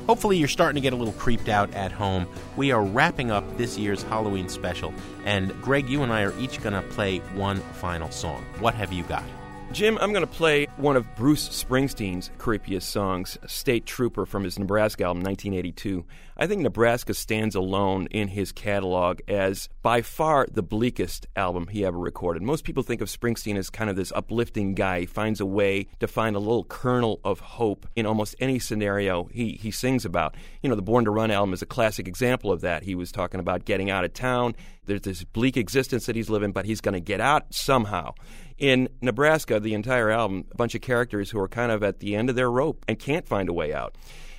[0.07, 2.25] Hopefully, you're starting to get a little creeped out at home.
[2.55, 4.93] We are wrapping up this year's Halloween special,
[5.25, 8.45] and Greg, you and I are each going to play one final song.
[8.59, 9.25] What have you got?
[9.73, 14.59] Jim, I'm going to play one of Bruce Springsteen's creepiest songs, State Trooper, from his
[14.59, 16.05] Nebraska album, 1982.
[16.35, 21.85] I think Nebraska stands alone in his catalog as by far the bleakest album he
[21.85, 22.41] ever recorded.
[22.41, 25.01] Most people think of Springsteen as kind of this uplifting guy.
[25.01, 29.25] He finds a way to find a little kernel of hope in almost any scenario
[29.25, 30.35] he, he sings about.
[30.61, 32.83] You know, the Born to Run album is a classic example of that.
[32.83, 34.55] He was talking about getting out of town.
[34.85, 38.15] There's this bleak existence that he's living, but he's going to get out somehow.
[38.61, 42.15] In Nebraska, the entire album, a bunch of characters who are kind of at the
[42.15, 43.95] end of their rope and can't find a way out.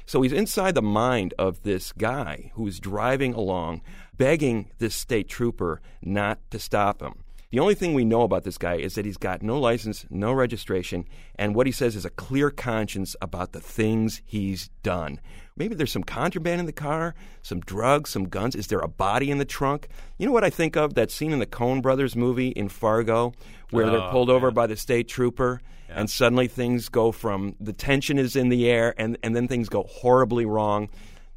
[0.07, 3.83] So he's inside the mind of this guy who's driving along,
[4.16, 7.14] begging this state trooper not to stop him.
[7.51, 10.33] The only thing we know about this guy is that he's got no license, no
[10.33, 11.05] registration,
[11.35, 15.20] and what he says is a clear conscience about the things he's done.
[15.55, 18.57] Maybe there's some contraband in the car, some drugs, some guns.
[18.57, 19.89] Is there a body in the trunk?
[20.16, 20.95] You know what I think of?
[20.95, 23.35] That scene in the Coen Brothers movie in Fargo
[23.73, 27.73] where they're Oh, pulled over by the state trooper and suddenly things go from the
[27.73, 30.89] tension is in the air and, and then things go horribly wrong.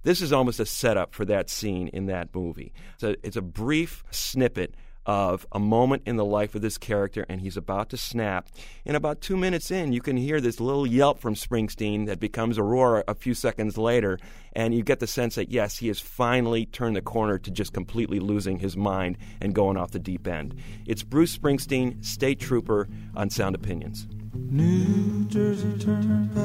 [0.04, 2.72] This is almost a setup for that scene in that movie.
[2.98, 4.76] So it's a brief snippet
[5.06, 8.47] of a moment in the life of this character, and he's about to snap.
[8.86, 12.58] And about two minutes in, you can hear this little yelp from Springsteen that becomes
[12.58, 14.18] a roar a few seconds later,
[14.53, 17.74] and you get the sense that, yes, he has finally turned the corner to just
[17.74, 20.56] completely losing his mind and going off the deep end.
[20.86, 24.08] It's Bruce Springsteen, State Trooper, on Sound Opinions.
[24.34, 26.41] New Jersey Turnpike,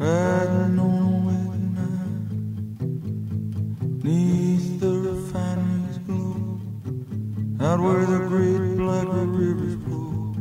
[0.00, 0.78] on
[4.08, 5.67] neath the refinery's glow,
[7.60, 10.32] out where the great black rivers flow.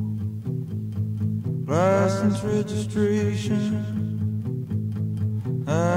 [1.65, 3.73] License registration,
[5.67, 5.96] I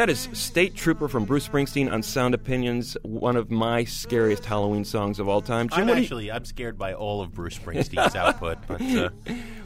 [0.00, 4.82] That is State Trooper from Bruce Springsteen on Sound Opinions, one of my scariest Halloween
[4.82, 5.68] songs of all time.
[5.68, 9.10] Jim, I'm what you- actually I'm scared by all of Bruce Springsteen's output, but uh,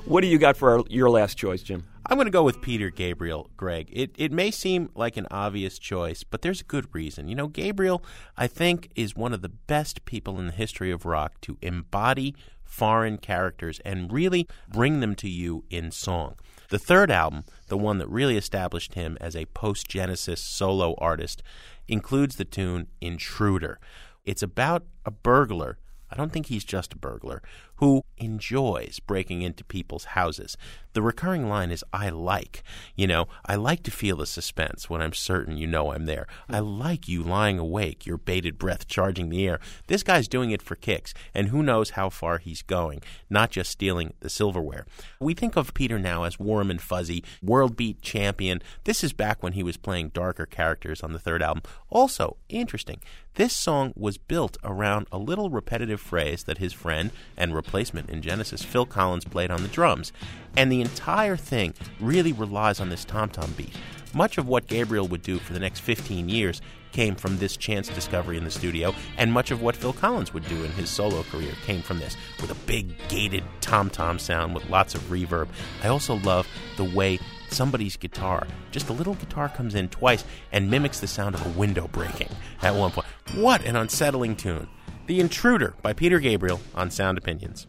[0.07, 1.85] what do you got for our, your last choice, Jim?
[2.07, 3.89] I'm going to go with Peter Gabriel, Greg.
[3.93, 7.28] It it may seem like an obvious choice, but there's a good reason.
[7.28, 8.03] You know, Gabriel,
[8.37, 12.35] I think, is one of the best people in the history of rock to embody
[12.64, 16.35] foreign characters and really bring them to you in song.
[16.69, 21.43] The third album, the one that really established him as a post Genesis solo artist,
[21.89, 23.79] includes the tune Intruder.
[24.25, 25.79] It's about a burglar.
[26.11, 27.43] I don't think he's just a burglar
[27.77, 30.57] who enjoys breaking into people's houses.
[30.95, 32.62] The recurring line is, I like.
[32.95, 36.29] You know, I like to feel the suspense when I'm certain you know I'm there.
[36.49, 39.59] I like you lying awake, your bated breath charging the air.
[39.89, 43.72] This guy's doing it for kicks, and who knows how far he's going, not just
[43.72, 44.87] stealing the silverware.
[45.18, 48.62] We think of Peter now as warm and fuzzy, world beat champion.
[48.85, 51.64] This is back when he was playing darker characters on the third album.
[51.91, 53.01] Also, interesting,
[53.35, 58.23] this song was built around a little repetitive phrase that his friend and replacement in
[58.23, 60.12] Genesis, Phil Collins, played on the drums.
[60.57, 63.75] And the entire thing really relies on this tom tom beat.
[64.12, 66.62] Much of what Gabriel would do for the next 15 years
[66.93, 70.47] came from this chance discovery in the studio, and much of what Phil Collins would
[70.49, 74.55] do in his solo career came from this, with a big gated tom tom sound
[74.55, 75.49] with lots of reverb.
[75.83, 76.47] I also love
[76.77, 81.35] the way somebody's guitar, just a little guitar comes in twice and mimics the sound
[81.35, 82.29] of a window breaking
[82.62, 83.09] at one point.
[83.35, 84.69] What an unsettling tune.
[85.07, 87.66] The Intruder by Peter Gabriel on Sound Opinions.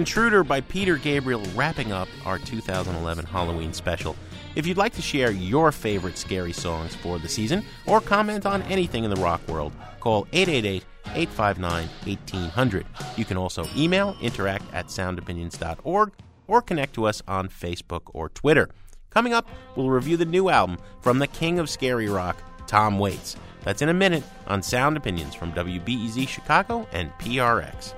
[0.00, 4.16] Intruder by Peter Gabriel wrapping up our 2011 Halloween special.
[4.54, 8.62] If you'd like to share your favorite scary songs for the season or comment on
[8.62, 12.86] anything in the rock world, call 888 859 1800.
[13.18, 16.12] You can also email interact at soundopinions.org
[16.46, 18.70] or connect to us on Facebook or Twitter.
[19.10, 23.36] Coming up, we'll review the new album from the king of scary rock, Tom Waits.
[23.64, 27.92] That's in a minute on Sound Opinions from WBEZ Chicago and PRX.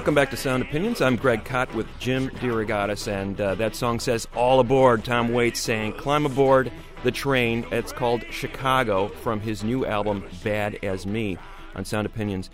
[0.00, 1.02] Welcome back to Sound Opinions.
[1.02, 5.60] I'm Greg Kot with Jim DeRogatis, and uh, that song says "All Aboard." Tom Waits
[5.60, 6.72] saying, "Climb aboard
[7.02, 11.36] the train." It's called "Chicago" from his new album "Bad as Me"
[11.74, 12.48] on Sound Opinions.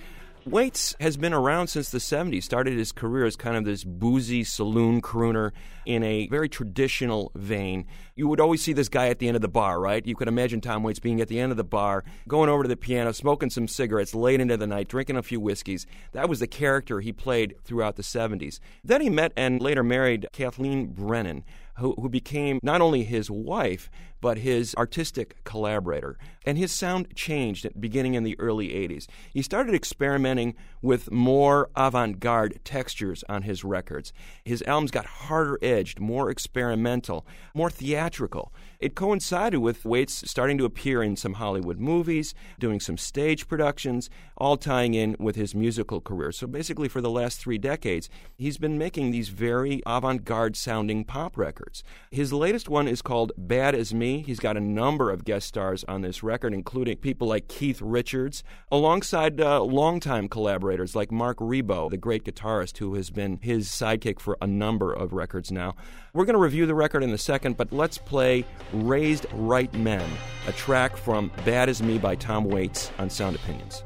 [0.46, 2.44] Waits has been around since the 70s.
[2.44, 5.50] Started his career as kind of this boozy saloon crooner
[5.84, 7.84] in a very traditional vein.
[8.14, 10.06] You would always see this guy at the end of the bar, right?
[10.06, 12.68] You could imagine Tom Waits being at the end of the bar, going over to
[12.68, 15.84] the piano, smoking some cigarettes late into the night, drinking a few whiskeys.
[16.12, 18.60] That was the character he played throughout the 70s.
[18.84, 21.42] Then he met and later married Kathleen Brennan,
[21.78, 26.18] who, who became not only his wife, but his artistic collaborator.
[26.44, 29.06] And his sound changed beginning in the early 80s.
[29.32, 34.12] He started experimenting with more avant garde textures on his records.
[34.44, 38.52] His albums got harder edged, more experimental, more theatrical.
[38.78, 44.10] It coincided with Waits starting to appear in some Hollywood movies, doing some stage productions,
[44.36, 46.32] all tying in with his musical career.
[46.32, 51.04] So basically, for the last three decades, he's been making these very avant garde sounding
[51.04, 51.82] pop records.
[52.10, 54.22] His latest one is called Bad as Me.
[54.22, 58.42] He's got a number of guest stars on this record, including people like Keith Richards,
[58.70, 64.20] alongside uh, longtime collaborators like Marc Ribot, the great guitarist who has been his sidekick
[64.20, 65.74] for a number of records now.
[66.12, 70.08] We're going to review the record in a second, but let's play Raised Right Men,
[70.46, 73.82] a track from Bad as Me by Tom Waits on Sound Opinions.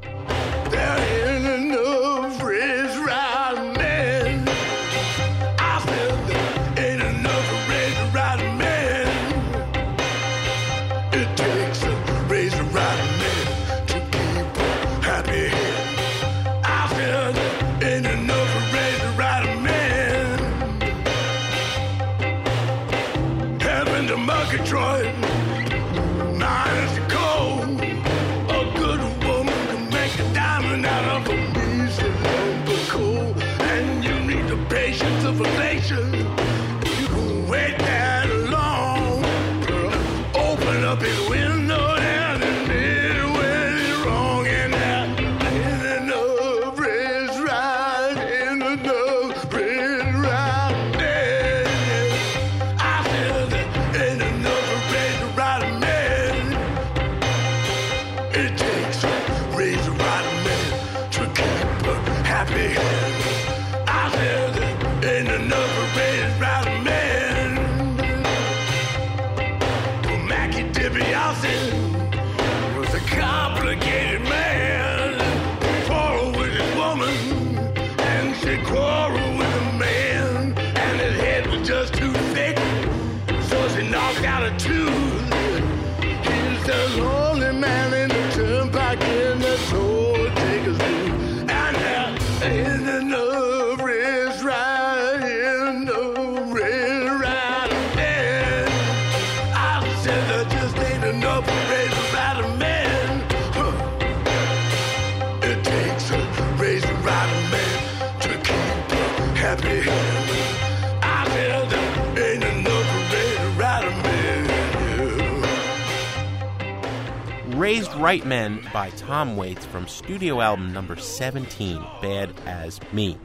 [118.00, 123.18] Right Men by Tom Waits from studio album number 17, Bad as Me.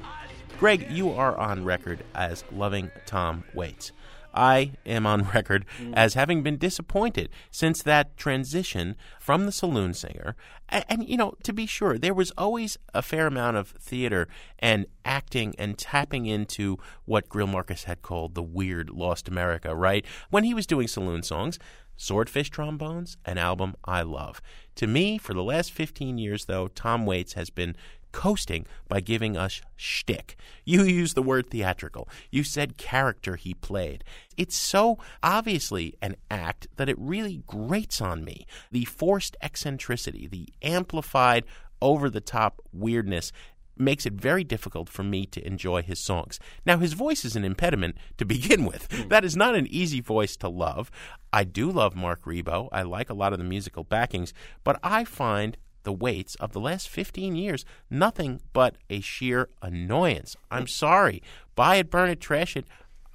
[0.59, 3.93] Greg, you are on record as loving Tom Waits.
[4.33, 5.93] I am on record mm.
[5.95, 10.35] as having been disappointed since that transition from the saloon singer.
[10.67, 14.27] And, and, you know, to be sure, there was always a fair amount of theater
[14.59, 20.05] and acting and tapping into what Greil Marcus had called the weird Lost America, right?
[20.29, 21.59] When he was doing saloon songs,
[21.97, 24.41] Swordfish Trombones, an album I love.
[24.75, 27.75] To me, for the last 15 years, though, Tom Waits has been
[28.11, 30.37] coasting by giving us shtick.
[30.63, 32.07] You used the word theatrical.
[32.31, 34.03] You said character he played.
[34.37, 38.47] It's so obviously an act that it really grates on me.
[38.71, 41.43] The forced eccentricity, the amplified,
[41.81, 43.31] over the top weirdness
[43.77, 46.39] makes it very difficult for me to enjoy his songs.
[46.65, 48.87] Now, his voice is an impediment to begin with.
[48.91, 49.07] Hmm.
[49.09, 50.91] That is not an easy voice to love.
[51.31, 52.69] I do love Marc Ribot.
[52.71, 56.59] I like a lot of the musical backings, but I find the Waits of the
[56.59, 60.35] last 15 years nothing but a sheer annoyance.
[60.51, 61.21] I'm sorry.
[61.55, 62.65] Buy it, burn it, trash it.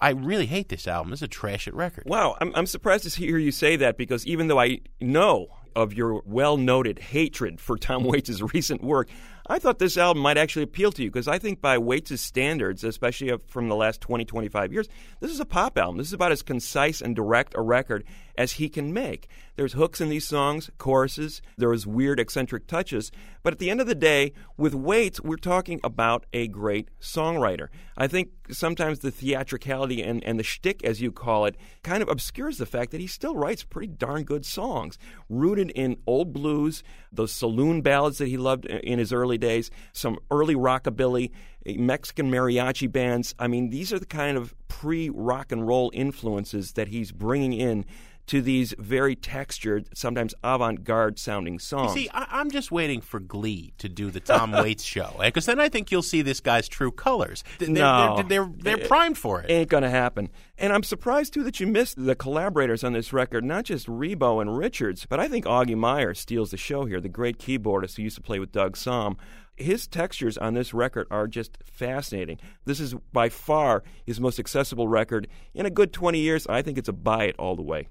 [0.01, 1.13] I really hate this album.
[1.13, 2.05] It's a trash it record.
[2.07, 5.93] Wow, I'm, I'm surprised to hear you say that because even though I know of
[5.93, 9.09] your well noted hatred for Tom Waits' recent work,
[9.47, 12.85] I thought this album might actually appeal to you because I think by Waits' standards,
[12.85, 14.89] especially from the last 20, 25 years,
[15.21, 15.99] this is a pop album.
[15.99, 18.05] This is about as concise and direct a record
[18.37, 19.29] as he can make.
[19.57, 23.13] There's hooks in these songs, choruses, there's weird eccentric touches,
[23.43, 27.69] but at the end of the day, with Waits, we're talking about a great songwriter.
[27.99, 32.09] I think sometimes the theatricality and, and the shtick, as you call it, kind of
[32.09, 34.97] obscures the fact that he still writes pretty darn good songs,
[35.29, 36.83] rooted in old blues,
[37.13, 41.31] those saloon ballads that he loved in his early days, some early rockabilly,
[41.67, 43.35] eh, Mexican mariachi bands.
[43.39, 47.53] I mean, these are the kind of pre rock and roll influences that he's bringing
[47.53, 47.85] in
[48.31, 51.97] to these very textured, sometimes avant garde sounding songs.
[51.97, 55.27] You see, I- I'm just waiting for Glee to do the Tom Waits show, eh?
[55.27, 57.43] because then I think you'll see this guy's true colors.
[57.59, 59.51] They're, no, they're, they're, they're primed for it.
[59.51, 60.29] Ain't gonna happen.
[60.59, 64.43] And I'm surprised too that you missed the collaborators on this record, not just Ribot
[64.43, 67.01] and Richards, but I think Augie Meyer steals the show here.
[67.01, 69.17] The great keyboardist who used to play with Doug Sahm.
[69.57, 72.39] His textures on this record are just fascinating.
[72.65, 76.47] This is by far his most accessible record in a good 20 years.
[76.47, 77.89] I think it's a buy it all the way.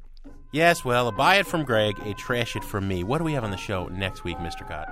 [0.52, 3.04] Yes, well, a buy it from Greg, a trash it from me.
[3.04, 4.68] What do we have on the show next week, Mr.
[4.68, 4.90] Kot?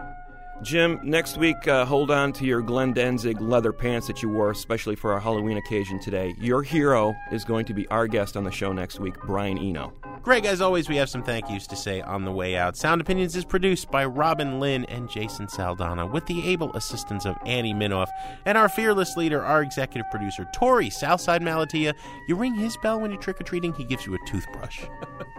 [0.62, 4.52] Jim, next week, uh, hold on to your Glenn Danzig leather pants that you wore,
[4.52, 6.34] especially for our Halloween occasion today.
[6.40, 9.94] Your hero is going to be our guest on the show next week, Brian Eno.
[10.24, 12.76] Greg, as always, we have some thank yous to say on the way out.
[12.76, 17.38] Sound Opinions is produced by Robin Linn and Jason Saldana with the able assistance of
[17.46, 18.10] Annie Minoff
[18.46, 21.94] and our fearless leader, our executive producer, Torey Southside Malatia.
[22.28, 24.86] You ring his bell when you're trick or treating, he gives you a toothbrush.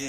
[0.00, 0.06] On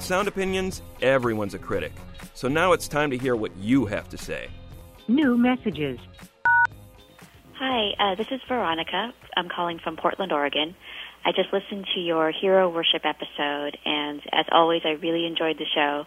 [0.00, 1.92] Sound Opinions, everyone's a critic.
[2.32, 4.48] So now it's time to hear what you have to say.
[5.06, 5.98] New messages.
[7.52, 9.12] Hi, uh, this is Veronica.
[9.36, 10.74] I'm calling from Portland, Oregon.
[11.26, 15.66] I just listened to your hero worship episode, and as always, I really enjoyed the
[15.74, 16.06] show.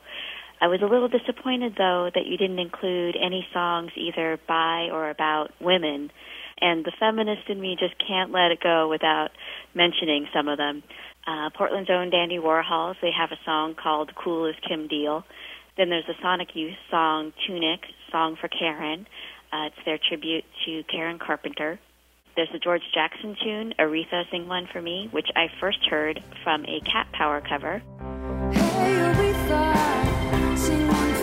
[0.59, 5.11] I was a little disappointed, though, that you didn't include any songs either by or
[5.11, 6.09] about women,
[6.61, 9.29] and the feminist in me just can't let it go without
[9.73, 10.83] mentioning some of them.
[11.25, 15.23] Uh, Portland's own Dandy Warhols, they have a song called Cool as Kim Deal.
[15.77, 17.81] Then there's the Sonic Youth song Tunic,
[18.11, 19.05] Song for Karen.
[19.51, 21.79] Uh, it's their tribute to Karen Carpenter.
[22.35, 26.65] There's the George Jackson tune, Aretha Sing One for Me, which I first heard from
[26.65, 27.81] a Cat Power cover.
[30.55, 31.17] Sing one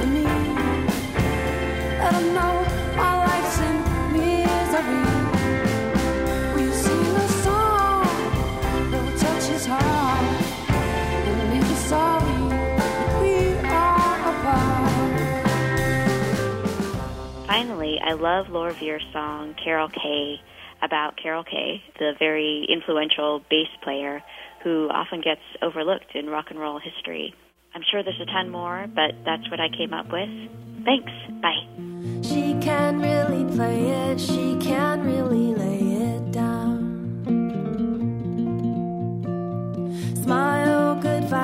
[17.46, 20.40] Finally, I love Laura Veirs' song Carol Kaye
[20.82, 24.22] about Carol Kaye, the very influential bass player
[24.62, 27.34] who often gets overlooked in rock and roll history.
[27.74, 30.28] I'm sure there's a ton more, but that's what I came up with.
[30.84, 31.12] Thanks.
[31.40, 31.64] Bye.
[32.22, 35.53] She can really play it, she can really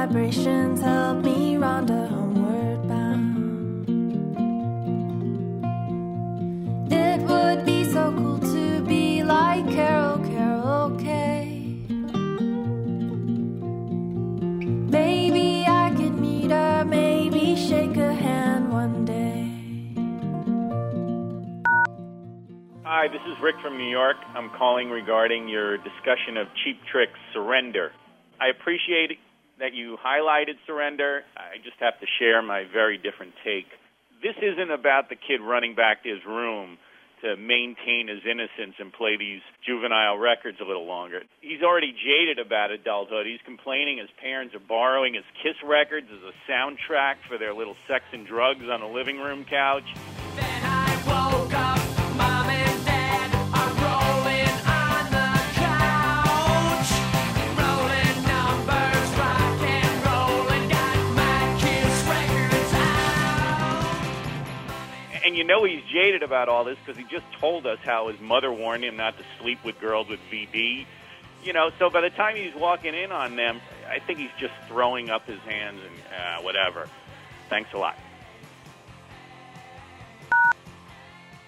[0.06, 3.86] vibrations help me Rhonda homeward bound.
[6.90, 11.84] It would be so cool to be like Carol, Carol Kaye.
[14.88, 19.52] Maybe I could meet her, maybe shake her hand one day.
[22.84, 24.16] Hi, this is Rick from New York.
[24.34, 27.92] I'm calling regarding your discussion of Cheap Trick's Surrender.
[28.40, 29.18] I appreciate
[29.60, 31.22] that you highlighted Surrender.
[31.36, 33.66] I just have to share my very different take.
[34.22, 36.78] This isn't about the kid running back to his room
[37.22, 41.20] to maintain his innocence and play these juvenile records a little longer.
[41.40, 43.26] He's already jaded about adulthood.
[43.26, 47.76] He's complaining his parents are borrowing his Kiss records as a soundtrack for their little
[47.86, 49.84] sex and drugs on a living room couch.
[65.30, 68.18] And you know he's jaded about all this because he just told us how his
[68.20, 70.86] mother warned him not to sleep with girls with VD.
[71.44, 74.54] You know, so by the time he's walking in on them, I think he's just
[74.66, 76.88] throwing up his hands and uh, whatever.
[77.48, 77.96] Thanks a lot.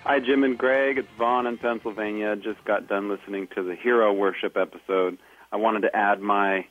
[0.04, 0.98] Hi, Jim and Greg.
[0.98, 2.36] It's Vaughn in Pennsylvania.
[2.36, 5.18] Just got done listening to the Hero Worship episode.
[5.50, 6.66] I wanted to add my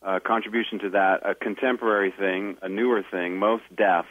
[0.00, 4.06] uh, contribution to that, a contemporary thing, a newer thing, Mos Def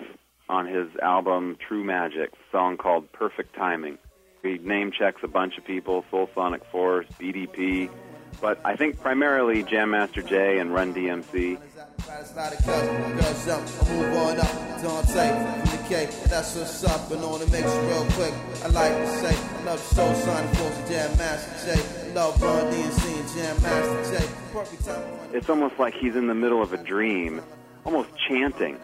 [0.51, 3.97] on his album True Magic, song called Perfect Timing.
[4.43, 7.89] He name checks a bunch of people, Soul Sonic Force, BDP,
[8.41, 11.57] but I think primarily Jam Master Jay and Run DMC.
[16.29, 17.23] That's what's up, and
[17.87, 18.33] real quick.
[18.63, 22.13] I like to say, love course, Jam Master Jay.
[22.13, 24.27] Love Run and Jam Master Jay.
[24.51, 25.03] Perfect time.
[25.33, 27.41] It's almost like he's in the middle of a dream,
[27.85, 28.77] almost chanting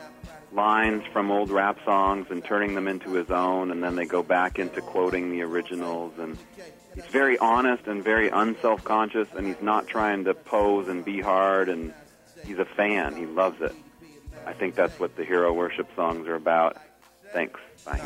[0.51, 4.23] lines from old rap songs and turning them into his own, and then they go
[4.23, 6.13] back into quoting the originals.
[6.17, 6.37] And
[6.95, 11.21] he's very honest and very unself conscious, and he's not trying to pose and be
[11.21, 11.93] hard, and
[12.45, 13.15] he's a fan.
[13.15, 13.73] He loves it.
[14.45, 16.77] I think that's what the hero worship songs are about.
[17.33, 17.59] Thanks.
[17.85, 18.01] Bye.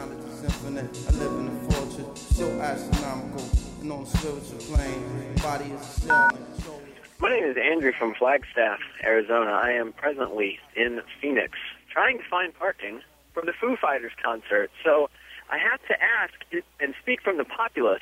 [7.20, 9.52] My name is Andrew from Flagstaff, Arizona.
[9.52, 11.56] I am presently in Phoenix
[11.92, 13.02] trying to find parking
[13.34, 14.72] for the Foo Fighters concert.
[14.84, 15.10] So
[15.50, 16.34] I had to ask
[16.80, 18.02] and speak from the populace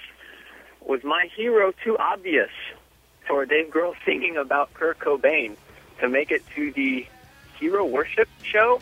[0.81, 2.49] was my hero too obvious
[3.27, 5.55] for Dave Grohl singing about Kurt Cobain
[5.99, 7.05] to make it to the
[7.59, 8.81] hero worship show?